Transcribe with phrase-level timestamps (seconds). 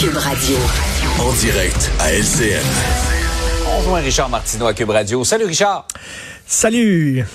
[0.00, 0.56] Cube Radio.
[1.18, 2.64] En direct à LCN.
[3.68, 5.24] On rejoint Richard Martineau à Cube Radio.
[5.24, 5.86] Salut Richard.
[6.46, 7.26] Salut.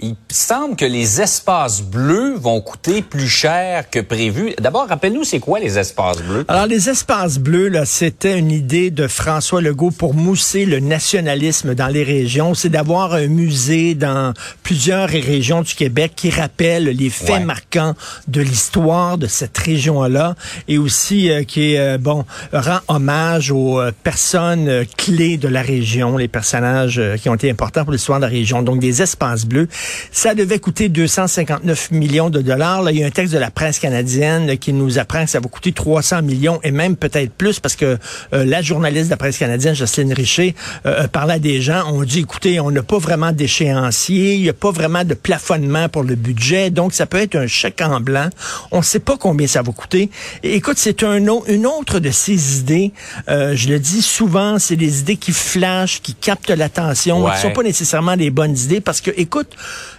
[0.00, 4.52] Il semble que les espaces bleus vont coûter plus cher que prévu.
[4.60, 6.44] D'abord, rappelle-nous, c'est quoi les espaces bleus?
[6.48, 11.74] Alors, les espaces bleus, là, c'était une idée de François Legault pour mousser le nationalisme
[11.74, 12.54] dans les régions.
[12.54, 14.34] C'est d'avoir un musée dans
[14.64, 17.40] plusieurs régions du Québec qui rappelle les faits Ouais.
[17.44, 17.94] marquants
[18.28, 20.34] de l'histoire de cette région-là
[20.68, 25.62] et aussi euh, qui, euh, bon, rend hommage aux euh, personnes euh, clés de la
[25.62, 28.62] région, les personnages qui ont été importants pour l'histoire de la région.
[28.62, 29.68] Donc, des espaces bleus.
[30.10, 32.82] Ça devait coûter 259 millions de dollars.
[32.82, 35.40] Là, il y a un texte de la presse canadienne qui nous apprend que ça
[35.40, 37.98] va coûter 300 millions et même peut-être plus parce que
[38.32, 40.54] euh, la journaliste de la presse canadienne, Jocelyne Richer,
[40.86, 41.82] euh, euh, parlait à des gens.
[41.92, 45.88] On dit, écoutez, on n'a pas vraiment d'échéancier, il n'y a pas vraiment de plafonnement
[45.88, 48.28] pour le budget, donc ça peut être un chèque en blanc.
[48.70, 50.10] On ne sait pas combien ça va coûter.
[50.42, 52.92] Et écoute, c'est un, une autre de ces idées.
[53.28, 57.32] euh, je le dis souvent, c'est des idées qui flashent, qui captent l'attention, Ouais.
[57.34, 59.48] qui sont pas nécessairement des bonnes idées parce que, écoute,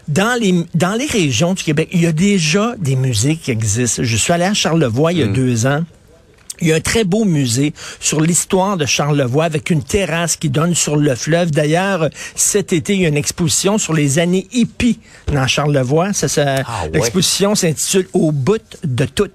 [0.07, 4.01] dans les, dans les régions du Québec, il y a déjà des musées qui existent.
[4.03, 5.83] Je suis allé à Charlevoix il y a deux ans.
[6.61, 10.49] Il y a un très beau musée sur l'histoire de Charlevoix avec une terrasse qui
[10.49, 11.51] donne sur le fleuve.
[11.51, 14.99] D'ailleurs, cet été, il y a une exposition sur les années hippies
[15.31, 16.13] dans Charlevoix.
[16.13, 16.91] Ça, ça, Ah ouais.
[16.93, 19.31] L'exposition s'intitule Au bout de toutes.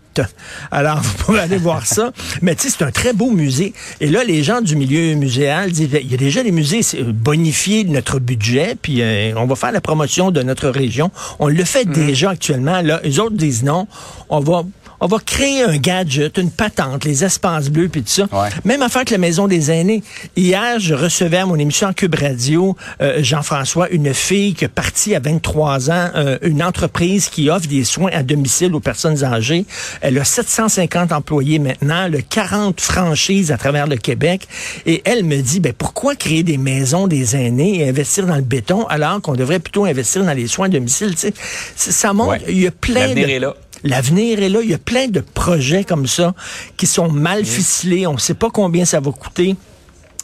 [0.70, 2.12] Alors, vous pouvez aller voir ça.
[2.42, 3.72] Mais tu sais, c'est un très beau musée.
[4.00, 7.84] Et là, les gens du milieu muséal disent, il y a déjà des musées, bonifier
[7.84, 11.10] notre budget, puis euh, on va faire la promotion de notre région.
[11.38, 11.92] On le fait Mhm.
[12.06, 12.80] déjà actuellement.
[12.82, 13.86] Là, les autres disent non.
[14.28, 14.64] On va
[15.00, 18.22] on va créer un gadget, une patente, les espaces bleus, puis tout ça.
[18.32, 18.48] Ouais.
[18.64, 20.02] Même affaire que la Maison des aînés.
[20.36, 24.68] Hier, je recevais à mon émission en Cube Radio, euh, Jean-François, une fille qui est
[24.68, 29.24] partie à 23 ans, euh, une entreprise qui offre des soins à domicile aux personnes
[29.24, 29.64] âgées.
[30.00, 34.46] Elle a 750 employés maintenant, elle a 40 franchises à travers le Québec.
[34.86, 38.42] Et elle me dit, ben, pourquoi créer des maisons des aînés et investir dans le
[38.42, 41.10] béton alors qu'on devrait plutôt investir dans les soins à domicile?
[41.12, 41.34] Tu sais,
[41.76, 42.40] c- ça montre, Ouais.
[42.48, 43.18] il y a plein de...
[43.20, 43.54] est là.
[43.84, 44.60] L'avenir est là.
[44.62, 46.34] Il y a plein de projets comme ça
[46.76, 48.06] qui sont mal ficelés.
[48.06, 49.56] On ne sait pas combien ça va coûter.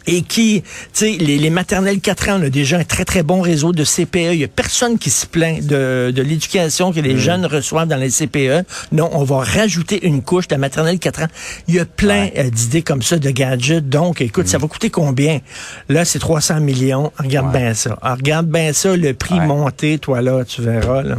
[0.08, 3.24] Et qui, tu sais, les, les maternelles 4 ans, on a déjà un très, très
[3.24, 4.34] bon réseau de CPE.
[4.34, 7.96] Il y a personne qui se plaint de, de l'éducation que les jeunes reçoivent dans
[7.96, 8.64] les CPE.
[8.92, 11.28] Non, on va rajouter une couche de la maternelle 4 ans.
[11.66, 13.88] Il y a plein euh, d'idées comme ça, de gadgets.
[13.88, 15.40] Donc, écoute, ça va coûter combien?
[15.88, 17.10] Là, c'est 300 millions.
[17.18, 17.58] Regarde Ouais.
[17.62, 17.98] bien ça.
[18.00, 19.46] Ah, regarde bien ça, le prix Ouais.
[19.48, 21.16] monté, toi, là, tu verras, là.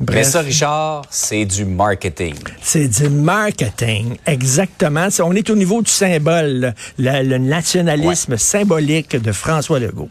[0.00, 0.26] Mais Bref.
[0.26, 2.36] ça, Richard, c'est du marketing.
[2.62, 5.08] C'est du marketing, exactement.
[5.20, 10.08] On est au niveau du symbole, le, le nationalisme symbolique de François Legault.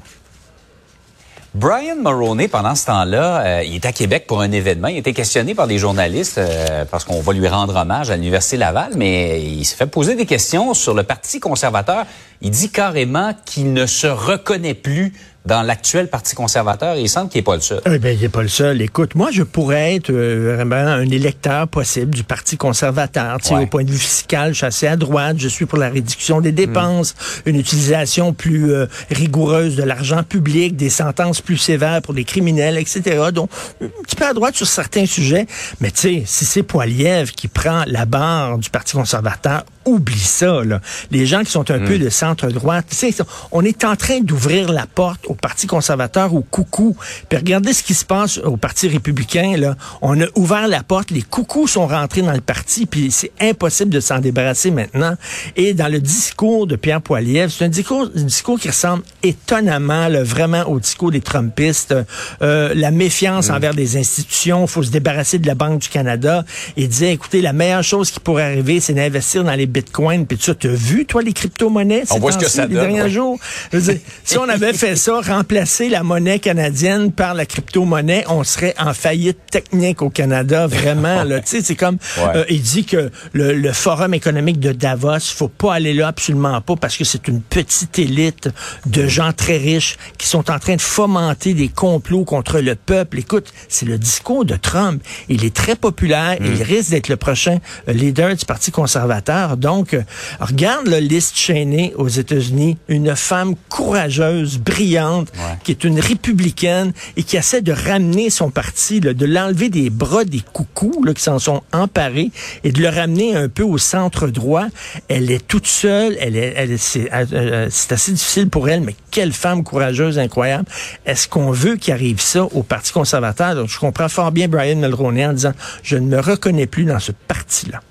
[1.56, 4.88] Brian Mulroney, pendant ce temps-là, euh, il est à Québec pour un événement.
[4.88, 8.16] Il a été questionné par des journalistes euh, parce qu'on va lui rendre hommage à
[8.16, 12.08] l'Université Laval, mais il s'est fait poser des questions sur le Parti conservateur.
[12.44, 15.14] Il dit carrément qu'il ne se reconnaît plus
[15.46, 17.82] dans l'actuel Parti conservateur et il semble qu'il n'est pas le seul.
[17.86, 18.82] Eh ben, il n'est pas le seul.
[18.82, 23.38] Écoute, moi, je pourrais être euh, vraiment un électeur possible du Parti conservateur.
[23.40, 23.64] Tu sais, Ouais.
[23.64, 25.38] Au point de vue fiscal, je suis assez à droite.
[25.40, 27.14] Je suis pour la réduction des dépenses,
[27.46, 32.78] une utilisation plus euh, rigoureuse de l'argent public, des sentences plus sévères pour les criminels,
[32.78, 33.30] etc.
[33.34, 33.50] Donc,
[33.82, 35.46] un petit peu à droite sur certains sujets.
[35.82, 40.64] Mais tu sais, si c'est Poiliev qui prend la barre du Parti conservateur, oublie ça.
[40.64, 40.82] Là.
[41.12, 44.72] Les gens qui sont un peu de centre-droite, tu sais, on est en train d'ouvrir
[44.72, 46.96] la porte au Parti conservateur, au coucou.
[47.30, 49.58] Puis regardez ce qui se passe au Parti républicain.
[49.58, 49.76] Là.
[50.02, 53.92] On a ouvert la porte, les coucous sont rentrés dans le parti, puis c'est impossible
[53.92, 55.16] de s'en débarrasser maintenant.
[55.56, 60.08] Et dans le discours de Pierre Poilievre, c'est un discours, un discours qui ressemble étonnamment
[60.08, 61.96] là, vraiment au discours des Trumpistes.
[62.42, 66.46] Euh, la méfiance envers des institutions, faut se débarrasser de la Banque du Canada.
[66.78, 70.26] Et disait, écoutez, la meilleure chose qui pourrait arriver, c'est d'investir dans les bitcoins.
[70.26, 72.04] Puis tu as vu, toi, les crypto-monnaies?
[72.10, 73.10] On ces voit ce que ça les donne, derniers ouais.
[73.10, 73.40] jours?
[73.72, 78.24] Je veux dire, si on avait fait ça, remplacer la monnaie canadienne par la crypto-monnaie,
[78.30, 81.24] on serait en faillite technique au Canada, vraiment.
[81.24, 81.40] là.
[81.44, 82.32] Tu sais, c'est comme, Ouais.
[82.36, 86.62] euh, il dit que le, le forum économique de Davos, faut pas aller là absolument
[86.62, 88.50] pas parce que c'est une petite élite
[88.86, 93.20] de gens très riches qui sont en train de fomenter des complots contre le peuple.
[93.20, 95.02] Écoute, c'est le discours de Trump.
[95.30, 96.38] Il est très populaire.
[96.40, 97.58] Il risque d'être le prochain
[97.90, 99.58] euh, leader du Parti conservateur.
[99.64, 99.98] Donc,
[100.40, 105.58] regarde le liste Cheney aux États-Unis, une femme courageuse, brillante, Ouais.
[105.64, 109.90] qui est une républicaine et qui essaie de ramener son parti, là, de l'enlever des
[109.90, 112.32] bras des coucous là, qui s'en sont emparés
[112.64, 114.66] et de le ramener un peu au centre droit.
[115.08, 118.82] Elle est toute seule, elle est, elle est- c'est, euh, c'est assez difficile pour elle,
[118.82, 120.66] mais quelle femme courageuse, incroyable.
[121.06, 123.56] Est-ce qu'on veut qu'il arrive ça au Parti conservateur?
[123.56, 127.00] Donc, je comprends fort bien Brian Mulroney en disant, je ne me reconnais plus dans
[127.00, 127.82] ce parti-là.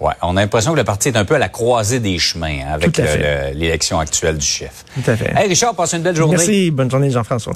[0.00, 2.58] Ouais, on a l'impression que le parti est un peu à la croisée des chemins
[2.66, 2.98] hein, avec
[3.54, 4.84] l'élection actuelle du chef.
[4.94, 5.32] Tout à fait.
[5.34, 6.36] Hey Richard, passe une belle journée.
[6.36, 6.70] Merci.
[6.70, 7.54] Bonne journée, Jean-François.